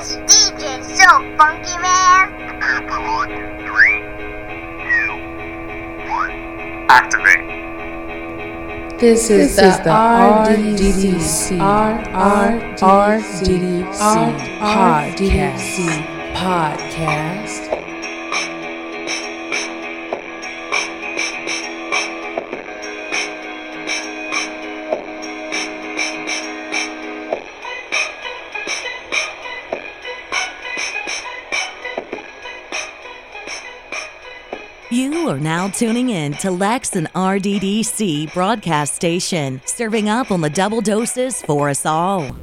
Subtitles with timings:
[0.00, 2.32] This DJ's so funky, man.
[3.66, 4.00] Three,
[4.80, 5.12] two,
[6.08, 6.32] one.
[6.88, 7.44] Activate.
[8.98, 12.80] This is the RDDC RRDDC
[14.58, 15.76] podcast.
[16.32, 17.69] podcast.
[35.50, 41.42] Now tuning in to Lex and RDDC broadcast station, serving up on the double doses
[41.42, 42.36] for us all.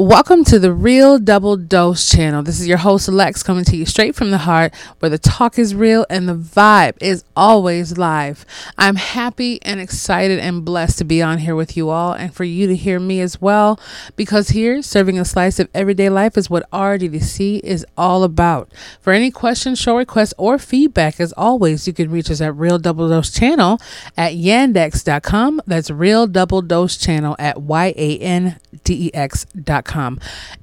[0.00, 2.42] Welcome to the Real Double Dose channel.
[2.42, 5.58] This is your host, Lex, coming to you straight from the heart where the talk
[5.58, 8.46] is real and the vibe is always live.
[8.78, 12.44] I'm happy and excited and blessed to be on here with you all and for
[12.44, 13.78] you to hear me as well
[14.16, 18.72] because here, serving a slice of everyday life is what RDDC is all about.
[19.02, 22.78] For any questions, show requests, or feedback, as always, you can reach us at Real
[22.78, 23.78] Double Dose channel
[24.16, 25.60] at yandex.com.
[25.66, 29.89] That's Real Double Dose channel at Y A N D E X.com.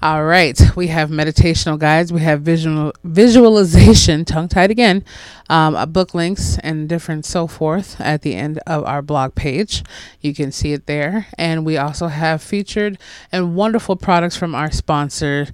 [0.03, 5.05] All right, we have meditational guides, we have visual visualization, tongue tied again,
[5.49, 9.85] um, uh, book links and different so forth at the end of our blog page.
[10.21, 12.99] You can see it there, and we also have featured
[13.31, 15.47] and wonderful products from our sponsor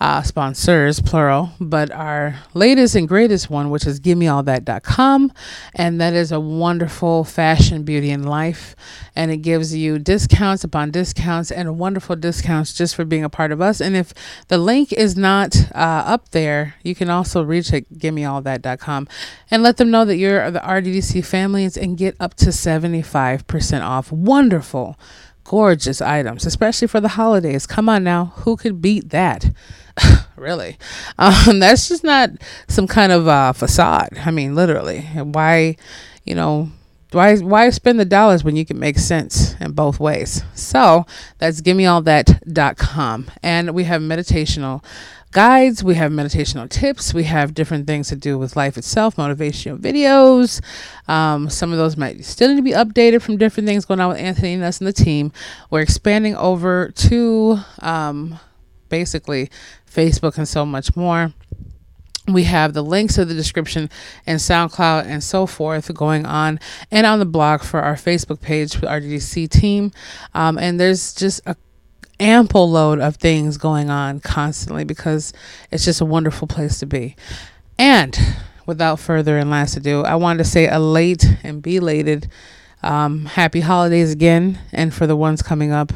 [0.00, 5.32] uh, sponsors, plural, but our latest and greatest one, which is givemeallthat.com.
[5.74, 8.76] And that is a wonderful fashion, beauty, and life.
[9.16, 13.50] And it gives you discounts upon discounts and wonderful discounts just for being a part
[13.50, 13.80] of us.
[13.80, 14.14] And if
[14.46, 19.08] the link is not uh, up there, you can also reach at givemeallthat.com
[19.50, 24.12] and let them know that you're the RDDC families and get up to 75% off.
[24.12, 24.96] Wonderful
[25.48, 27.66] gorgeous items, especially for the holidays.
[27.66, 29.50] Come on now, who could beat that?
[30.36, 30.76] really,
[31.18, 32.30] um, that's just not
[32.68, 34.10] some kind of uh, facade.
[34.24, 35.76] I mean, literally, why,
[36.24, 36.70] you know,
[37.12, 40.42] why why spend the dollars when you can make sense in both ways?
[40.54, 41.06] So
[41.38, 43.30] that's gimmeallthat.com.
[43.42, 44.84] and we have meditational
[45.32, 49.78] guides, we have meditational tips, we have different things to do with life itself, motivational
[49.78, 50.60] videos.
[51.06, 54.08] Um, some of those might still need to be updated from different things going on
[54.08, 55.32] with Anthony and us and the team.
[55.70, 58.38] We're expanding over to um,
[58.88, 59.50] basically
[59.90, 61.32] Facebook and so much more.
[62.28, 63.90] We have the links of the description
[64.26, 68.72] and SoundCloud and so forth going on, and on the blog for our Facebook page
[68.72, 69.92] RDDC team.
[70.34, 71.56] Um, and there's just a
[72.20, 75.32] ample load of things going on constantly because
[75.70, 77.16] it's just a wonderful place to be.
[77.78, 78.18] And
[78.66, 82.30] without further and last ado, I wanted to say a late and belated
[82.82, 84.58] um, happy holidays again.
[84.72, 85.92] And for the ones coming up,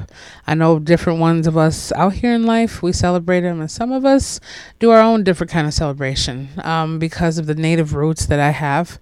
[0.47, 3.93] I know different ones of us out here in life, we celebrate them, and some
[3.93, 4.41] of us
[4.78, 8.50] do our own different kind of celebration um, because of the native roots that I
[8.50, 8.98] have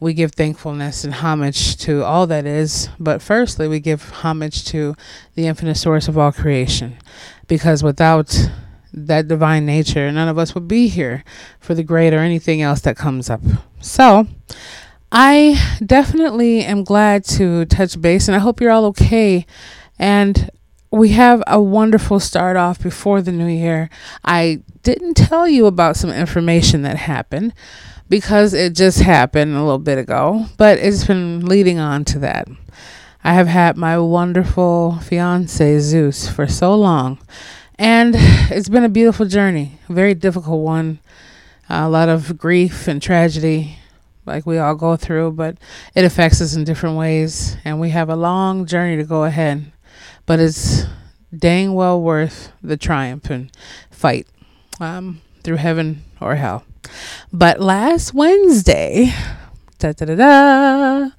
[0.00, 4.96] we give thankfulness and homage to all that is, but firstly, we give homage to
[5.34, 6.96] the infinite source of all creation,
[7.46, 8.34] because without
[8.94, 11.22] that divine nature, none of us would be here
[11.60, 13.42] for the great or anything else that comes up.
[13.80, 14.26] So,
[15.12, 19.44] I definitely am glad to touch base, and I hope you're all okay.
[19.98, 20.50] And
[20.92, 23.90] we have a wonderful start off before the new year.
[24.24, 27.54] I didn't tell you about some information that happened
[28.08, 32.48] because it just happened a little bit ago, but it's been leading on to that.
[33.22, 37.18] I have had my wonderful fiance Zeus for so long,
[37.78, 41.00] and it's been a beautiful journey, a very difficult one,
[41.68, 43.76] a lot of grief and tragedy,
[44.30, 45.58] like we all go through, but
[45.94, 49.72] it affects us in different ways, and we have a long journey to go ahead,
[50.24, 50.84] but it's
[51.36, 53.50] dang well worth the triumph and
[53.90, 54.26] fight
[54.80, 56.64] um, through heaven or hell.
[57.32, 59.12] But last Wednesday,
[59.78, 61.10] da da da da,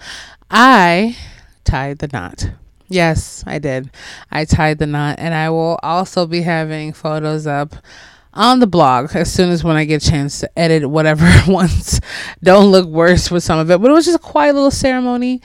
[0.50, 1.18] I
[1.63, 2.51] tied the knot.
[2.89, 3.89] Yes, I did.
[4.30, 7.75] I tied the knot, and I will also be having photos up
[8.33, 12.00] on the blog as soon as when I get a chance to edit whatever ones
[12.44, 13.81] don't look worse with some of it.
[13.81, 15.42] But it was just a quiet little ceremony.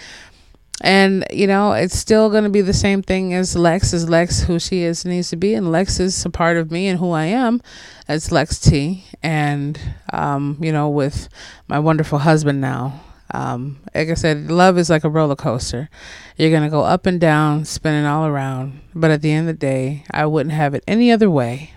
[0.83, 4.43] And, you know, it's still going to be the same thing as Lex, as Lex,
[4.43, 5.55] who she is, needs to be.
[5.55, 7.63] And Lex is a part of me and who I am
[8.09, 9.05] as Lex T.
[9.23, 9.81] And,
[10.13, 11.31] um, you know, with
[11.67, 13.01] my wonderful husband now.
[13.33, 15.89] Um, like I said, love is like a roller coaster.
[16.37, 18.81] You're going to go up and down, spinning all around.
[18.95, 21.73] But at the end of the day, I wouldn't have it any other way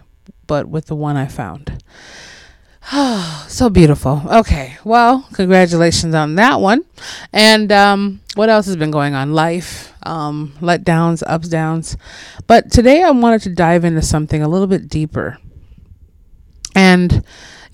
[0.50, 1.82] but with the one I found.
[3.48, 4.22] so beautiful.
[4.26, 4.76] Okay.
[4.84, 6.84] Well, congratulations on that one.
[7.32, 9.34] And um, what else has been going on?
[9.34, 11.98] Life, um, letdowns, ups, downs.
[12.48, 15.38] But today I wanted to dive into something a little bit deeper.
[16.76, 17.24] And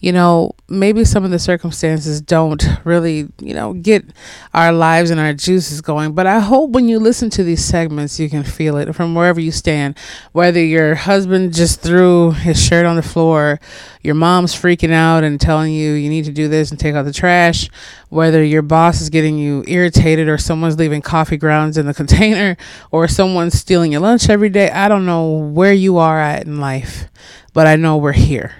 [0.05, 4.05] you know, maybe some of the circumstances don't really, you know, get
[4.53, 6.13] our lives and our juices going.
[6.13, 9.39] But I hope when you listen to these segments, you can feel it from wherever
[9.39, 9.97] you stand.
[10.31, 13.59] Whether your husband just threw his shirt on the floor,
[14.03, 17.05] your mom's freaking out and telling you you need to do this and take out
[17.05, 17.67] the trash,
[18.09, 22.57] whether your boss is getting you irritated or someone's leaving coffee grounds in the container
[22.91, 24.69] or someone's stealing your lunch every day.
[24.69, 27.05] I don't know where you are at in life,
[27.53, 28.55] but I know we're here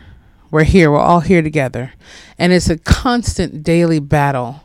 [0.55, 0.89] we're here.
[0.89, 1.91] We're all here together.
[2.37, 4.61] And it's a constant daily battle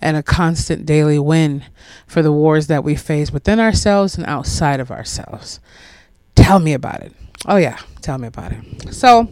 [0.00, 1.64] and a constant daily win
[2.06, 5.58] for the wars that we face within ourselves and outside of ourselves.
[6.36, 7.12] Tell me about it.
[7.46, 7.80] Oh, yeah.
[8.00, 8.94] Tell me about it.
[8.94, 9.28] So,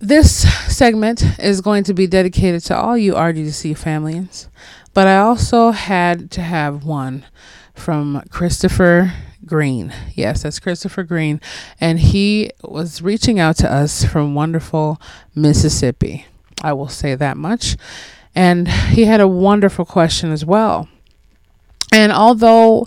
[0.00, 0.30] this
[0.70, 4.50] segment is going to be dedicated to all you RDDC families,
[4.92, 7.24] but I also had to have one
[7.72, 9.14] from Christopher
[9.48, 9.92] Green.
[10.14, 11.40] Yes, that's Christopher Green.
[11.80, 15.00] And he was reaching out to us from wonderful
[15.34, 16.26] Mississippi.
[16.62, 17.76] I will say that much.
[18.34, 20.88] And he had a wonderful question as well.
[21.92, 22.86] And although,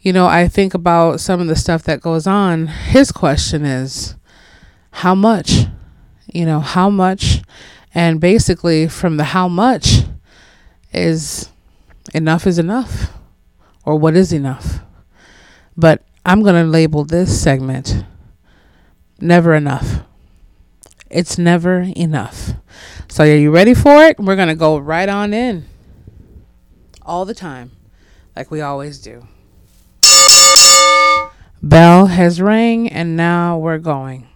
[0.00, 4.14] you know, I think about some of the stuff that goes on, his question is
[4.92, 5.66] how much?
[6.32, 7.42] You know, how much?
[7.94, 10.02] And basically, from the how much
[10.92, 11.50] is
[12.14, 13.12] enough is enough,
[13.84, 14.80] or what is enough?
[15.76, 18.04] But I'm going to label this segment
[19.20, 20.02] Never Enough.
[21.10, 22.52] It's never enough.
[23.08, 24.18] So, are you ready for it?
[24.18, 25.66] We're going to go right on in.
[27.02, 27.72] All the time,
[28.34, 29.26] like we always do.
[31.62, 34.26] Bell has rang, and now we're going.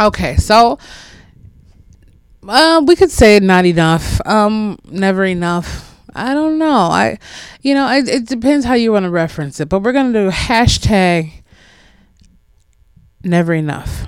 [0.00, 0.78] Okay, so
[2.46, 4.20] uh, we could say not enough.
[4.26, 5.87] Um, never enough
[6.18, 6.68] I don't know.
[6.68, 7.18] I,
[7.62, 9.68] you know, it, it depends how you want to reference it.
[9.68, 11.32] But we're gonna do hashtag
[13.22, 14.06] never enough.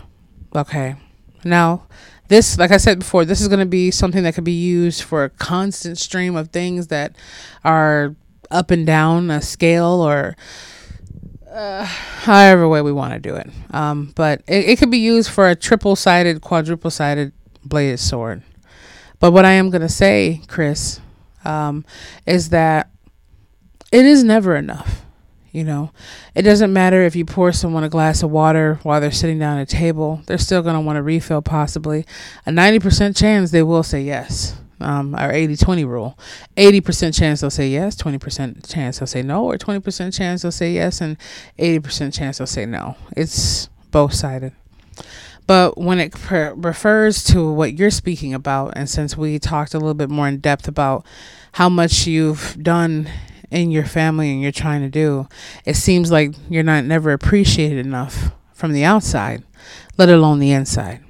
[0.54, 0.96] Okay.
[1.44, 1.86] Now,
[2.28, 5.24] this, like I said before, this is gonna be something that could be used for
[5.24, 7.16] a constant stream of things that
[7.64, 8.16] are
[8.50, 10.36] up and down a scale or
[11.50, 13.48] uh, however way we want to do it.
[13.70, 17.32] Um, but it, it could be used for a triple sided, quadruple sided
[17.64, 18.42] bladed sword.
[19.18, 21.00] But what I am going to say, Chris,
[21.44, 21.84] um,
[22.26, 22.90] is that
[23.92, 25.02] it is never enough.
[25.52, 25.90] You know,
[26.36, 29.58] it doesn't matter if you pour someone a glass of water while they're sitting down
[29.58, 32.06] at a table, they're still going to want to refill, possibly.
[32.46, 34.56] A 90% chance they will say yes.
[34.82, 36.18] Um, our 80 20 rule
[36.56, 40.72] 80% chance they'll say yes, 20% chance they'll say no, or 20% chance they'll say
[40.72, 41.18] yes, and
[41.58, 42.96] 80% chance they'll say no.
[43.14, 44.52] It's both sided.
[45.50, 49.78] But when it per- refers to what you're speaking about, and since we talked a
[49.78, 51.04] little bit more in depth about
[51.50, 53.10] how much you've done
[53.50, 55.26] in your family and you're trying to do,
[55.64, 59.42] it seems like you're not never appreciated enough from the outside,
[59.98, 61.02] let alone the inside.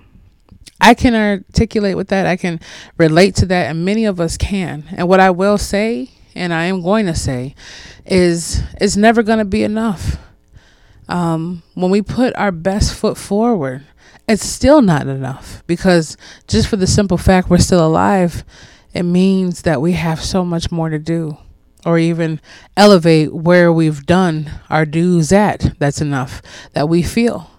[0.81, 2.25] I can articulate with that.
[2.25, 2.60] I can
[2.96, 4.84] relate to that, and many of us can.
[4.92, 7.54] And what I will say, and I am going to say,
[8.06, 10.16] is it's never going to be enough.
[11.10, 13.84] Um, when we put our best foot forward,
[14.30, 18.44] it's still not enough because just for the simple fact we're still alive,
[18.94, 21.37] it means that we have so much more to do
[21.84, 22.40] or even
[22.76, 25.75] elevate where we've done our dues at.
[25.80, 26.42] That's enough
[26.75, 27.50] that we feel.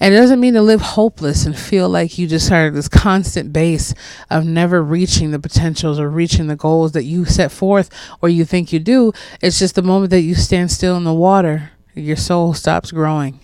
[0.00, 3.52] And it doesn't mean to live hopeless and feel like you just are this constant
[3.52, 3.92] base
[4.30, 7.90] of never reaching the potentials or reaching the goals that you set forth
[8.22, 9.12] or you think you do.
[9.42, 13.40] It's just the moment that you stand still in the water, your soul stops growing,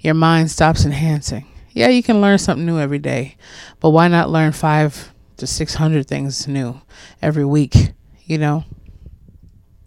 [0.00, 3.36] your mind stops enhancing yeah, you can learn something new every day,
[3.80, 6.80] but why not learn five to 600 things new
[7.20, 7.92] every week?
[8.24, 8.64] You know,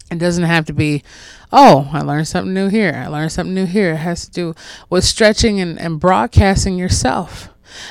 [0.08, 1.02] it doesn't have to be,
[1.50, 2.94] oh, I learned something new here.
[2.94, 3.94] I learned something new here.
[3.94, 4.54] It has to do
[4.88, 7.48] with stretching and, and broadcasting yourself.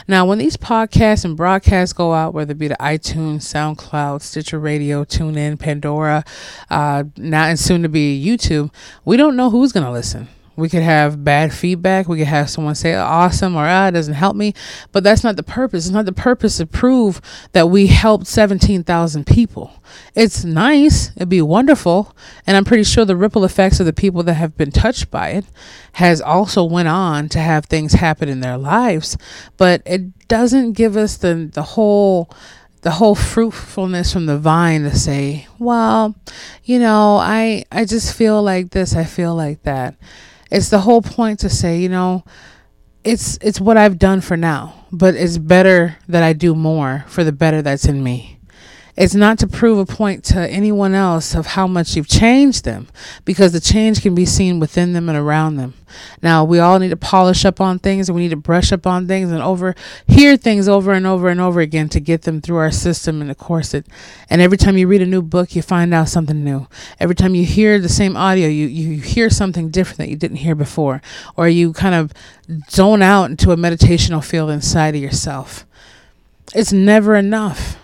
[0.08, 4.60] Now, when these podcasts and broadcasts go out, whether it be to iTunes, SoundCloud, Stitcher
[4.60, 6.24] Radio, TuneIn, Pandora,
[6.70, 10.29] uh, now and soon to be YouTube, we don't know who's going to listen.
[10.60, 12.08] We could have bad feedback.
[12.08, 14.54] We could have someone say awesome or ah, it doesn't help me.
[14.92, 15.86] But that's not the purpose.
[15.86, 17.22] It's not the purpose to prove
[17.54, 19.82] that we helped 17,000 people.
[20.16, 21.12] It's nice.
[21.16, 22.16] It'd be wonderful.
[22.46, 25.30] And I'm pretty sure the ripple effects of the people that have been touched by
[25.30, 25.46] it
[25.94, 29.18] has also went on to have things happen in their lives.
[29.58, 32.30] But it doesn't give us the, the whole
[32.82, 36.16] the whole fruitfulness from the vine to say, well,
[36.63, 39.96] you know, I I just feel like this, I feel like that.
[40.51, 42.24] It's the whole point to say, you know,
[43.03, 47.24] it's it's what I've done for now, but it's better that I do more for
[47.24, 48.38] the better that's in me.
[48.96, 52.88] It's not to prove a point to anyone else of how much you've changed them
[53.24, 55.74] because the change can be seen within them and around them.
[56.22, 58.86] Now, we all need to polish up on things and we need to brush up
[58.86, 59.75] on things and over
[60.08, 63.31] hear things over and over and over again to get them through our system and
[63.31, 63.86] of course it.
[64.29, 66.67] And every time you read a new book, you find out something new.
[67.00, 70.38] Every time you hear the same audio, you, you hear something different that you didn't
[70.38, 71.01] hear before
[71.36, 72.13] or you kind of
[72.69, 75.65] zone out into a meditational field inside of yourself.
[76.53, 77.77] It's never enough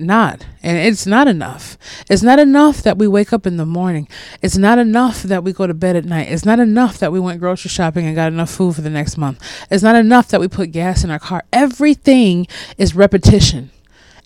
[0.00, 0.46] not.
[0.62, 1.78] And it's not enough.
[2.10, 4.08] It's not enough that we wake up in the morning.
[4.42, 6.30] It's not enough that we go to bed at night.
[6.30, 9.16] It's not enough that we went grocery shopping and got enough food for the next
[9.16, 9.42] month.
[9.70, 11.44] It's not enough that we put gas in our car.
[11.52, 12.46] Everything
[12.78, 13.70] is repetition.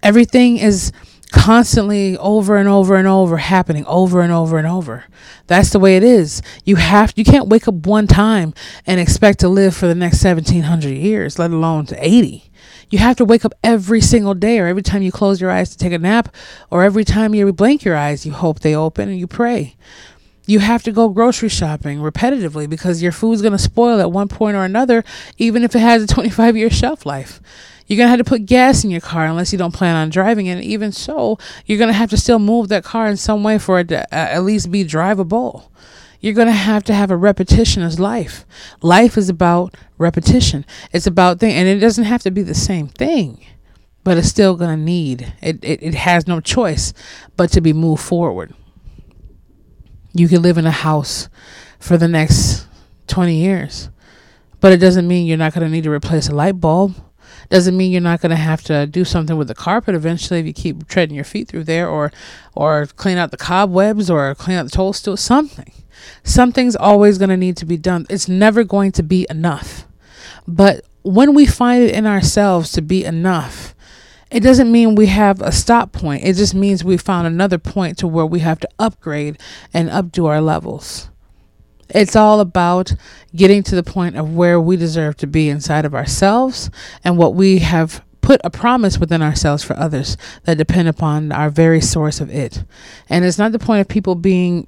[0.02, 0.92] Everything is
[1.30, 5.04] constantly over and over and over happening over and over and over.
[5.46, 6.42] That's the way it is.
[6.64, 8.54] You have you can't wake up one time
[8.86, 12.49] and expect to live for the next 1700 years, let alone to 80.
[12.90, 15.70] You have to wake up every single day, or every time you close your eyes
[15.70, 16.34] to take a nap,
[16.70, 19.76] or every time you blink your eyes, you hope they open and you pray.
[20.46, 24.26] You have to go grocery shopping repetitively because your food's going to spoil at one
[24.26, 25.04] point or another,
[25.38, 27.40] even if it has a 25 year shelf life.
[27.86, 30.10] You're going to have to put gas in your car unless you don't plan on
[30.10, 30.54] driving it.
[30.54, 33.58] And even so, you're going to have to still move that car in some way
[33.58, 35.68] for it to uh, at least be drivable
[36.20, 38.44] you're going to have to have a repetition as life.
[38.82, 40.64] Life is about repetition.
[40.92, 43.44] It's about thing, and it doesn't have to be the same thing,
[44.04, 45.32] but it's still going to need.
[45.42, 46.92] It, it it has no choice
[47.36, 48.54] but to be moved forward.
[50.12, 51.28] You can live in a house
[51.78, 52.66] for the next
[53.06, 53.88] 20 years,
[54.60, 56.94] but it doesn't mean you're not going to need to replace a light bulb.
[57.50, 60.46] Doesn't mean you're not going to have to do something with the carpet eventually if
[60.46, 62.10] you keep treading your feet through there, or
[62.54, 65.16] or clean out the cobwebs, or clean out the toadstool.
[65.16, 65.72] Something
[66.22, 68.06] Something's always going to need to be done.
[68.08, 69.86] It's never going to be enough.
[70.46, 73.74] But when we find it in ourselves to be enough,
[74.30, 76.24] it doesn't mean we have a stop point.
[76.24, 79.40] It just means we found another point to where we have to upgrade
[79.74, 81.09] and updo our levels.
[81.94, 82.92] It's all about
[83.34, 86.70] getting to the point of where we deserve to be inside of ourselves
[87.04, 91.50] and what we have put a promise within ourselves for others that depend upon our
[91.50, 92.64] very source of it.
[93.08, 94.66] And it's not the point of people being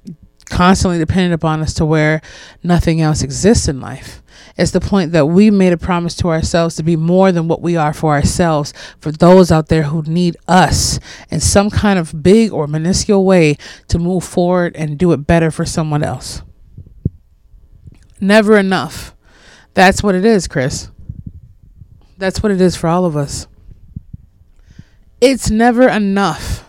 [0.49, 2.21] constantly dependent upon us to where
[2.61, 4.21] nothing else exists in life.
[4.57, 7.61] It's the point that we made a promise to ourselves to be more than what
[7.61, 10.99] we are for ourselves, for those out there who need us
[11.29, 15.49] in some kind of big or minuscule way to move forward and do it better
[15.49, 16.41] for someone else.
[18.23, 19.13] Never enough.
[19.73, 20.89] That's what it is, Chris.
[22.17, 23.47] That's what it is for all of us.
[25.19, 26.63] It's never enough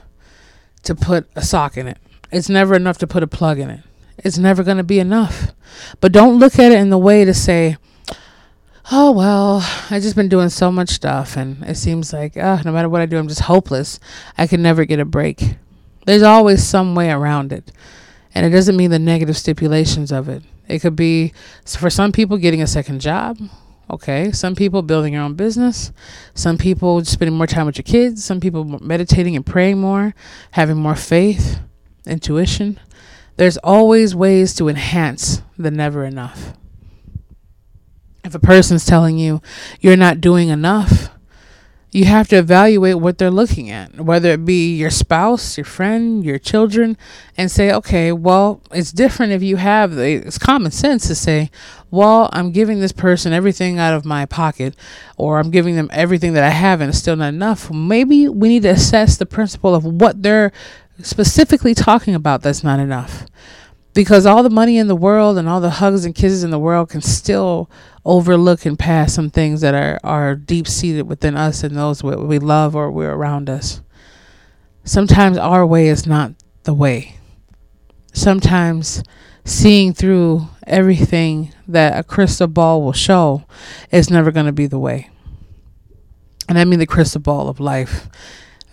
[0.82, 1.98] to put a sock in it.
[2.32, 3.82] It's never enough to put a plug in it.
[4.18, 5.52] It's never going to be enough.
[6.00, 7.76] But don't look at it in the way to say,
[8.90, 9.58] oh, well,
[9.90, 11.36] I've just been doing so much stuff.
[11.36, 14.00] And it seems like, oh, no matter what I do, I'm just hopeless.
[14.36, 15.54] I can never get a break.
[16.04, 17.70] There's always some way around it.
[18.34, 20.42] And it doesn't mean the negative stipulations of it.
[20.66, 21.32] It could be,
[21.64, 23.38] for some people, getting a second job.
[23.90, 24.32] Okay.
[24.32, 25.92] Some people building your own business.
[26.34, 28.24] Some people spending more time with your kids.
[28.24, 30.14] Some people meditating and praying more,
[30.52, 31.60] having more faith
[32.06, 32.80] intuition.
[33.36, 36.54] There's always ways to enhance the never enough.
[38.24, 39.42] If a person's telling you
[39.80, 41.10] you're not doing enough,
[41.94, 46.24] you have to evaluate what they're looking at, whether it be your spouse, your friend,
[46.24, 46.98] your children,
[47.36, 51.52] and say, okay, well, it's different if you have the, it's common sense to say,
[51.92, 54.74] well, I'm giving this person everything out of my pocket,
[55.16, 57.70] or I'm giving them everything that I have and it's still not enough.
[57.70, 60.50] Maybe we need to assess the principle of what they're
[61.00, 63.24] specifically talking about that's not enough.
[63.92, 66.58] Because all the money in the world and all the hugs and kisses in the
[66.58, 67.70] world can still
[68.04, 72.38] overlook and pass some things that are, are deep seated within us and those we
[72.38, 73.80] love or we're around us.
[74.84, 76.32] Sometimes our way is not
[76.64, 77.16] the way.
[78.12, 79.02] Sometimes
[79.44, 83.44] seeing through everything that a crystal ball will show
[83.90, 85.10] is never going to be the way.
[86.48, 88.08] And I mean the crystal ball of life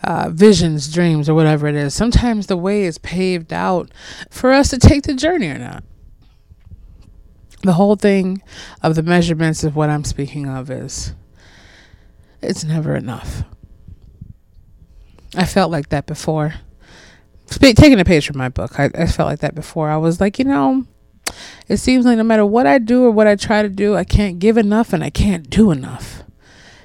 [0.04, 1.94] uh, visions, dreams, or whatever it is.
[1.94, 3.92] Sometimes the way is paved out
[4.30, 5.84] for us to take the journey or not.
[7.64, 8.42] The whole thing
[8.82, 11.14] of the measurements of what I'm speaking of is
[12.42, 13.44] it's never enough.
[15.36, 16.56] I felt like that before.
[17.48, 19.90] Sp- taking a page from my book, I, I felt like that before.
[19.90, 20.86] I was like, you know,
[21.68, 24.04] it seems like no matter what I do or what I try to do, I
[24.04, 26.21] can't give enough and I can't do enough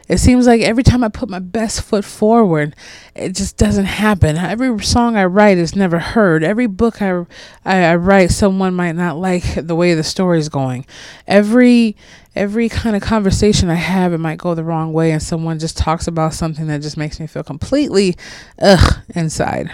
[0.09, 2.77] It seems like every time I put my best foot forward,
[3.15, 4.37] it just doesn't happen.
[4.37, 6.45] Every song I write is never heard.
[6.45, 7.27] Every book I,
[7.65, 10.87] I, I write, someone might not like the way the story is going.
[11.27, 11.97] Every
[12.37, 15.77] every kind of conversation I have, it might go the wrong way, and someone just
[15.77, 18.15] talks about something that just makes me feel completely
[18.61, 19.73] ugh inside.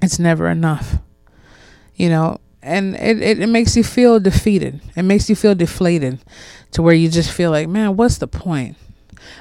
[0.00, 0.98] It's never enough,
[1.96, 4.80] you know, and it, it, it makes you feel defeated.
[4.96, 6.20] It makes you feel deflated
[6.72, 8.76] to where you just feel like, man, what's the point?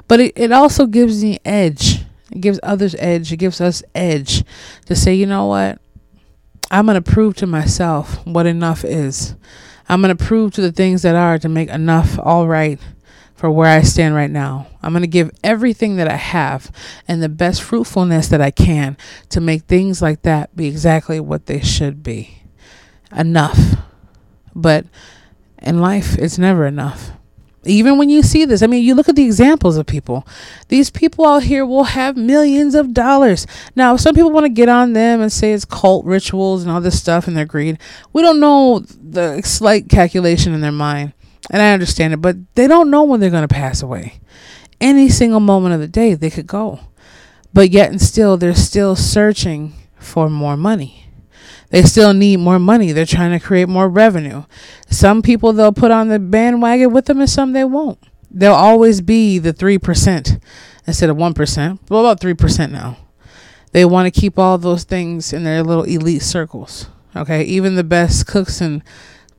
[0.08, 2.04] But it, it also gives me edge.
[2.32, 3.32] It gives others edge.
[3.32, 4.44] It gives us edge
[4.86, 5.80] to say, you know what?
[6.70, 9.36] I'm going to prove to myself what enough is.
[9.88, 12.80] I'm going to prove to the things that are to make enough all right
[13.36, 14.68] for where I stand right now.
[14.82, 16.72] I'm going to give everything that I have
[17.08, 18.98] and the best fruitfulness that I can
[19.30, 22.42] to make things like that be exactly what they should be.
[23.16, 23.76] Enough.
[24.54, 24.86] But
[25.62, 27.12] in life, it's never enough.
[27.64, 30.26] Even when you see this, I mean, you look at the examples of people.
[30.70, 33.46] These people out here will have millions of dollars.
[33.76, 36.80] Now, some people want to get on them and say it's cult rituals and all
[36.80, 37.78] this stuff and their greed.
[38.14, 41.14] We don't know the slight calculation in their mind,
[41.50, 44.22] and I understand it, but they don't know when they're going to pass away.
[44.80, 46.80] Any single moment of the day, they could go.
[47.54, 51.07] But yet and still, they're still searching for more money.
[51.70, 52.92] They still need more money.
[52.92, 54.44] They're trying to create more revenue.
[54.90, 58.00] Some people they'll put on the bandwagon with them and some they won't.
[58.32, 60.42] They'll always be the 3%
[60.86, 61.80] instead of 1%.
[61.90, 62.98] Well, about 3% now.
[63.72, 66.88] They want to keep all those things in their little elite circles.
[67.16, 67.44] Okay.
[67.44, 68.84] Even the best cooks in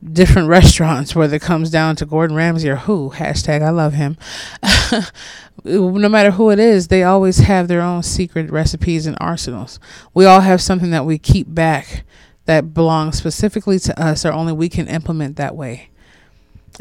[0.03, 4.17] different restaurants, whether it comes down to Gordon Ramsay or who, hashtag I love him.
[5.63, 9.79] no matter who it is, they always have their own secret recipes and arsenals.
[10.13, 12.03] We all have something that we keep back
[12.45, 15.89] that belongs specifically to us or only we can implement that way.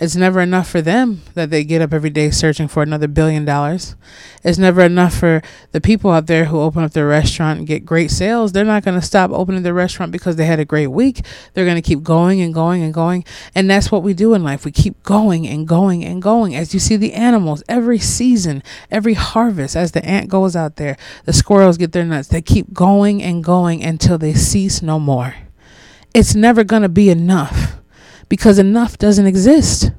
[0.00, 3.45] It's never enough for them that they get up every day searching for another billion
[3.45, 3.97] dollars.
[4.45, 7.85] It's never enough for the people out there who open up their restaurant and get
[7.85, 8.52] great sales.
[8.52, 11.23] They're not going to stop opening their restaurant because they had a great week.
[11.52, 13.25] They're going to keep going and going and going.
[13.57, 14.64] And that's what we do in life.
[14.64, 16.55] We keep going and going and going.
[16.55, 18.62] As you see the animals, every season,
[18.93, 22.28] every harvest, as the ant goes out there, the squirrels get their nuts.
[22.28, 25.34] They keep going and going until they cease no more.
[26.15, 27.77] It's never going to be enough
[28.28, 29.91] because enough doesn't exist.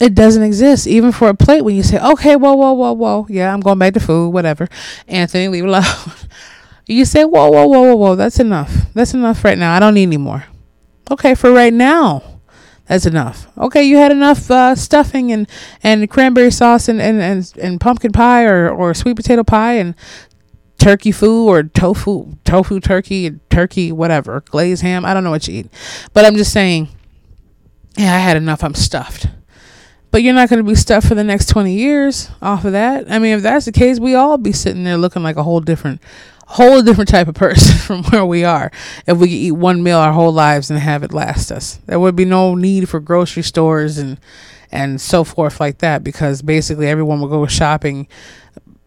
[0.00, 0.86] It doesn't exist.
[0.86, 3.78] Even for a plate, when you say, okay, whoa, whoa, whoa, whoa, yeah, I'm going
[3.78, 4.68] back to food, whatever.
[5.06, 5.84] Anthony, leave alone.
[6.86, 8.92] you say, whoa, whoa, whoa, whoa, whoa, that's enough.
[8.94, 9.74] That's enough right now.
[9.74, 10.44] I don't need any more.
[11.10, 12.22] Okay, for right now,
[12.86, 13.46] that's enough.
[13.56, 15.48] Okay, you had enough uh, stuffing and,
[15.82, 19.94] and cranberry sauce and, and, and, and pumpkin pie or, or sweet potato pie and
[20.78, 25.04] turkey food or tofu, tofu turkey, turkey, whatever, glazed ham.
[25.04, 25.68] I don't know what you eat.
[26.12, 26.88] But I'm just saying,
[27.96, 28.64] yeah, I had enough.
[28.64, 29.26] I'm stuffed.
[30.10, 33.10] But you're not going to be stuffed for the next 20 years off of that.
[33.10, 35.60] I mean, if that's the case, we all be sitting there looking like a whole
[35.60, 36.02] different,
[36.46, 38.70] whole different type of person from where we are.
[39.06, 42.14] If we eat one meal our whole lives and have it last us, there would
[42.14, 44.20] be no need for grocery stores and
[44.74, 48.08] and so forth like that because basically everyone would go shopping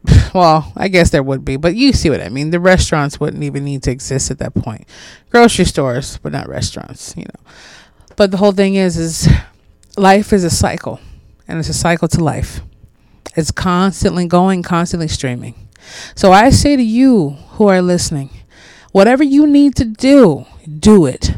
[0.34, 2.52] well, I guess there would be, but you see what I mean.
[2.52, 4.88] The restaurants wouldn't even need to exist at that point.
[5.30, 7.52] Grocery stores, but not restaurants, you know.
[8.16, 9.30] But the whole thing is is
[9.98, 11.00] life is a cycle,
[11.48, 12.62] and it's a cycle to life.
[13.36, 15.56] It's constantly going, constantly streaming.
[16.16, 18.30] So I say to you who are listening,
[18.92, 20.46] whatever you need to do,
[20.80, 21.36] do it.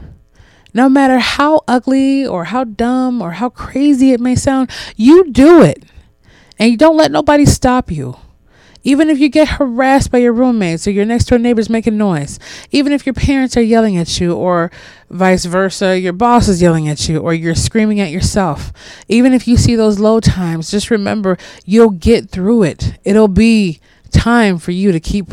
[0.73, 5.63] No matter how ugly or how dumb or how crazy it may sound, you do
[5.63, 5.83] it.
[6.59, 8.17] And you don't let nobody stop you.
[8.87, 12.39] Even if you get harassed by your roommates or your next door neighbors making noise,
[12.71, 14.71] even if your parents are yelling at you or
[15.09, 18.71] vice versa, your boss is yelling at you or you're screaming at yourself,
[19.09, 22.97] even if you see those low times, just remember you'll get through it.
[23.03, 25.27] It'll be time for you to keep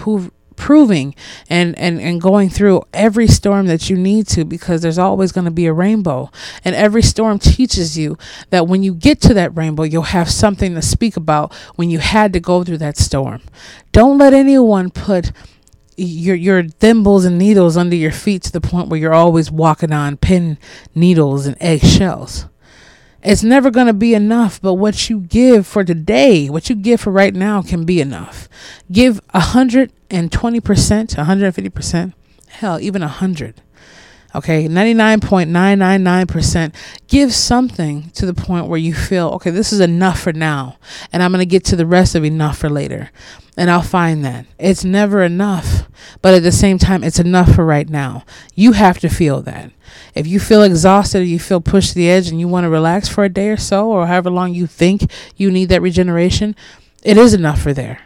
[0.56, 1.14] proving
[1.48, 5.44] and, and, and going through every storm that you need to because there's always going
[5.44, 6.30] to be a rainbow.
[6.64, 8.18] And every storm teaches you
[8.50, 11.98] that when you get to that rainbow, you'll have something to speak about when you
[11.98, 13.42] had to go through that storm.
[13.92, 15.32] Don't let anyone put
[15.96, 19.92] your your thimbles and needles under your feet to the point where you're always walking
[19.92, 20.58] on pin
[20.94, 22.46] needles and eggshells.
[23.24, 27.00] It's never going to be enough, but what you give for today, what you give
[27.00, 28.50] for right now can be enough.
[28.92, 32.12] Give 120%, 150%,
[32.48, 33.62] hell, even 100.
[34.34, 36.74] Okay, 99.999%
[37.06, 40.76] give something to the point where you feel, okay, this is enough for now,
[41.12, 43.12] and I'm going to get to the rest of enough for later.
[43.56, 44.46] And I'll find that.
[44.58, 45.88] It's never enough,
[46.20, 48.24] but at the same time, it's enough for right now.
[48.56, 49.70] You have to feel that.
[50.14, 52.70] If you feel exhausted or you feel pushed to the edge and you want to
[52.70, 56.54] relax for a day or so, or however long you think you need that regeneration,
[57.02, 58.00] it is enough for there.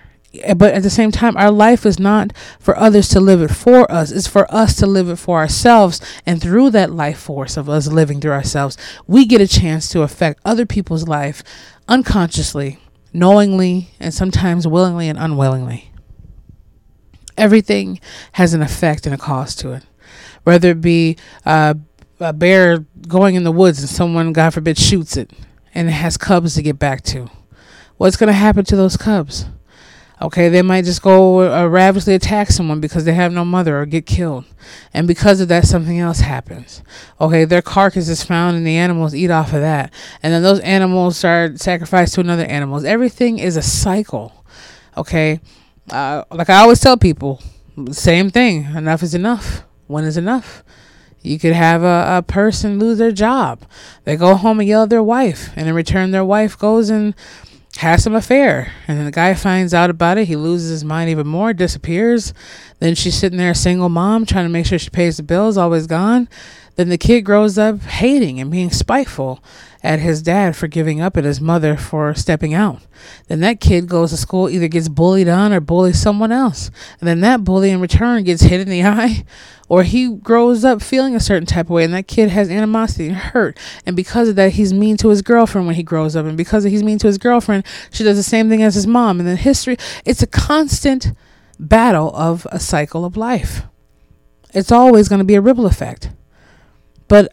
[0.56, 3.90] But at the same time our life is not for others to live it for
[3.90, 6.00] us it's for us to live it for ourselves.
[6.26, 10.02] And through that life force of us living through ourselves we get a chance to
[10.02, 11.42] affect other people's life
[11.88, 12.78] unconsciously
[13.12, 15.90] knowingly and sometimes willingly and unwillingly.
[17.36, 18.00] Everything
[18.32, 19.84] has an effect and a cause to it.
[20.44, 21.74] Whether it be uh,
[22.20, 25.30] a bear going in the woods and someone god forbid shoots it
[25.74, 27.30] and it has cubs to get back to
[27.96, 29.46] what's going to happen to those cubs
[30.20, 34.04] Okay, they might just go uh, attack someone because they have no mother or get
[34.04, 34.44] killed.
[34.92, 36.82] And because of that, something else happens.
[37.20, 39.92] Okay, their carcass is found and the animals eat off of that.
[40.20, 42.84] And then those animals are sacrificed to another animals.
[42.84, 44.44] Everything is a cycle.
[44.96, 45.40] Okay,
[45.90, 47.40] uh, like I always tell people,
[47.92, 48.64] same thing.
[48.64, 49.62] Enough is enough.
[49.86, 50.64] When is enough?
[51.22, 53.62] You could have a, a person lose their job.
[54.04, 57.14] They go home and yell at their wife, and in return, their wife goes and
[57.78, 58.72] has some affair.
[58.86, 60.26] And then the guy finds out about it.
[60.28, 62.32] He loses his mind even more, disappears.
[62.78, 65.56] Then she's sitting there, a single mom, trying to make sure she pays the bills,
[65.56, 66.28] always gone.
[66.76, 69.42] Then the kid grows up hating and being spiteful
[69.82, 72.80] at his dad for giving up at his mother for stepping out.
[73.28, 76.70] Then that kid goes to school, either gets bullied on or bullies someone else.
[77.00, 79.24] And then that bully in return gets hit in the eye
[79.68, 83.08] or he grows up feeling a certain type of way and that kid has animosity
[83.08, 83.56] and hurt.
[83.86, 86.26] And because of that he's mean to his girlfriend when he grows up.
[86.26, 89.20] And because he's mean to his girlfriend she does the same thing as his mom.
[89.20, 91.12] And then history it's a constant
[91.60, 93.62] battle of a cycle of life.
[94.54, 96.10] It's always going to be a ripple effect.
[97.06, 97.32] But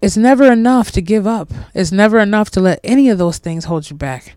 [0.00, 3.64] it's never enough to give up it's never enough to let any of those things
[3.64, 4.34] hold you back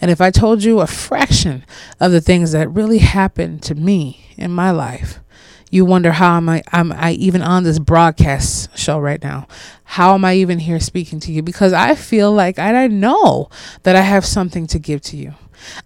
[0.00, 1.64] and if i told you a fraction
[1.98, 5.20] of the things that really happened to me in my life
[5.70, 9.46] you wonder how am I am I even on this broadcast show right now?
[9.84, 11.42] How am I even here speaking to you?
[11.42, 13.48] Because I feel like I, know
[13.84, 15.34] that I have something to give to you.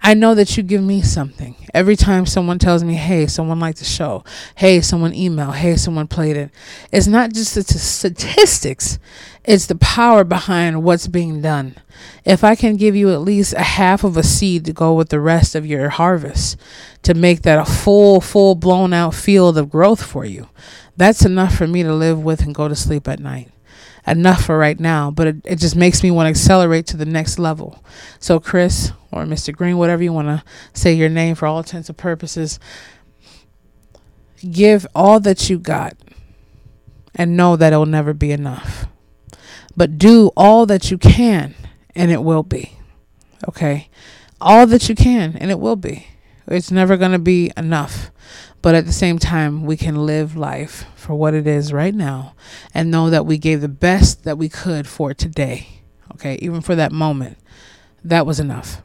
[0.03, 1.57] I know that you give me something.
[1.73, 4.25] Every time someone tells me, hey, someone liked the show,
[4.57, 6.51] hey, someone emailed, hey, someone played it.
[6.93, 8.99] It's not just the statistics,
[9.45, 11.77] it's the power behind what's being done.
[12.25, 15.11] If I can give you at least a half of a seed to go with
[15.11, 16.57] the rest of your harvest
[17.03, 20.49] to make that a full, full blown out field of growth for you,
[20.97, 23.51] that's enough for me to live with and go to sleep at night
[24.07, 27.07] enough for right now, but it, it just makes me want to accelerate to the
[27.07, 27.83] next level.
[28.19, 29.55] So, Chris or Mr.
[29.55, 32.59] Green, whatever you want to say your name for all intents and purposes,
[34.51, 35.97] give all that you got
[37.15, 38.87] and know that it'll never be enough.
[39.77, 41.55] But do all that you can
[41.95, 42.73] and it will be.
[43.49, 43.89] Okay?
[44.41, 46.09] All that you can and it will be.
[46.47, 48.11] It's never going to be enough.
[48.65, 52.35] But at the same time, we can live life for what it is right now
[52.73, 55.83] and know that we gave the best that we could for today.
[56.15, 57.37] Okay, even for that moment,
[58.03, 58.81] that was enough.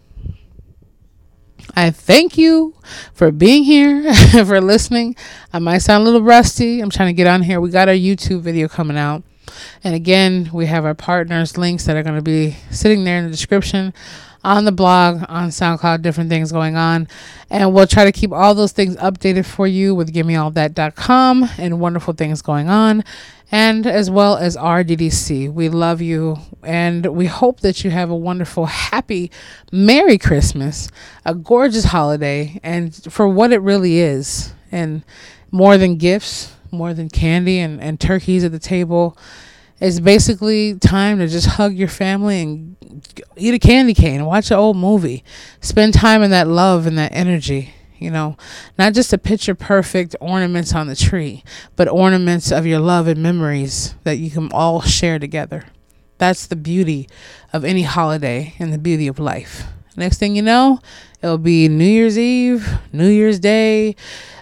[1.78, 2.76] I thank you
[3.14, 4.14] for being here,
[4.46, 5.16] for listening.
[5.54, 6.82] I might sound a little rusty.
[6.82, 7.62] I'm trying to get on here.
[7.62, 9.24] We got our YouTube video coming out.
[9.82, 13.24] And again, we have our partners' links that are going to be sitting there in
[13.24, 13.94] the description
[14.44, 17.08] on the blog, on SoundCloud, different things going on.
[17.50, 22.14] And we'll try to keep all those things updated for you with givemeallthat.com and wonderful
[22.14, 23.04] things going on.
[23.52, 25.52] And as well as RDDC.
[25.52, 29.32] We love you and we hope that you have a wonderful, happy,
[29.72, 30.90] Merry Christmas,
[31.26, 34.54] a gorgeous holiday, and for what it really is.
[34.72, 35.04] And
[35.52, 39.18] more than gifts, more than candy and, and turkeys at the table
[39.80, 42.76] it's basically time to just hug your family and
[43.38, 45.24] eat a candy cane, watch an old movie,
[45.62, 47.74] spend time in that love and that energy.
[47.98, 48.38] You know,
[48.78, 51.44] not just a picture perfect ornaments on the tree,
[51.76, 55.66] but ornaments of your love and memories that you can all share together.
[56.18, 57.10] That's the beauty
[57.52, 59.66] of any holiday and the beauty of life.
[60.00, 60.80] Next thing you know,
[61.22, 63.98] it'll be New Year's Eve, New Year's Day,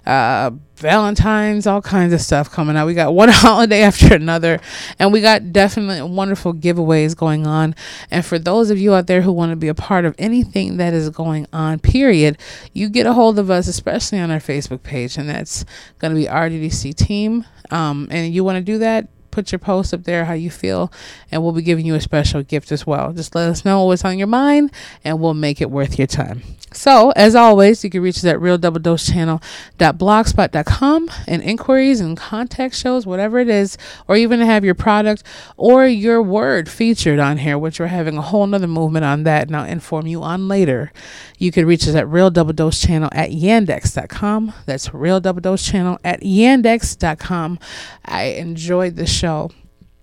[0.06, 2.86] uh, Valentine's, all kinds of stuff coming out.
[2.86, 4.60] We got one holiday after another,
[5.00, 7.74] and we got definitely wonderful giveaways going on.
[8.12, 10.78] And for those of you out there who want to be a part of anything
[10.78, 12.38] that is going on, period,
[12.74, 15.66] you get a hold of us, especially on our Facebook page, and that's
[15.98, 17.46] going to be RDDC Team.
[17.72, 19.08] Um, and you want to do that,
[19.38, 20.92] put your post up there how you feel,
[21.32, 23.14] and we'll be giving you a special gift as well.
[23.14, 24.72] Just let us know what's on your mind,
[25.04, 26.42] and we'll make it worth your time.
[26.74, 33.40] So, as always, you can reach us at realdoubledosechannel.blogspot.com and inquiries and contact shows, whatever
[33.40, 35.24] it is, or even to have your product
[35.56, 39.48] or your word featured on here, which we're having a whole nother movement on that,
[39.48, 40.92] and I'll inform you on later.
[41.38, 44.54] You can reach us at Real Double Dose Channel at yandex.com.
[44.66, 47.60] That's Real Double Dose Channel at yandex.com.
[48.04, 49.27] I enjoyed the show.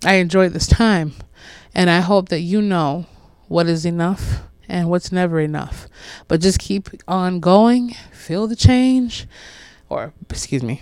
[0.03, 1.13] I enjoyed this time.
[1.73, 3.05] And I hope that you know
[3.47, 5.87] what is enough and what's never enough.
[6.27, 9.27] But just keep on going, feel the change,
[9.89, 10.81] or excuse me,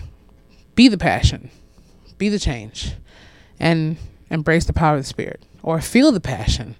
[0.74, 1.50] be the passion,
[2.16, 2.94] be the change,
[3.58, 3.96] and
[4.30, 6.76] embrace the power of the Spirit, or feel the passion.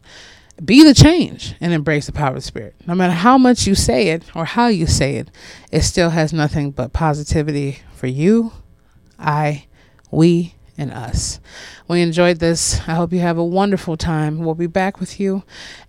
[0.64, 2.76] Be the change and embrace the power of the Spirit.
[2.86, 5.28] No matter how much you say it or how you say it,
[5.72, 8.52] it still has nothing but positivity for you,
[9.18, 9.66] I,
[10.12, 11.40] we, and us.
[11.88, 12.80] We enjoyed this.
[12.86, 14.38] I hope you have a wonderful time.
[14.38, 15.42] We'll be back with you.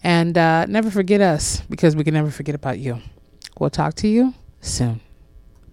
[0.03, 3.01] And uh, never forget us because we can never forget about you.
[3.59, 5.01] We'll talk to you soon.